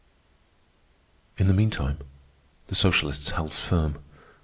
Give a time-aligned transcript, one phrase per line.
[1.37, 1.99] In the meantime,
[2.69, 3.99] the socialists held firm.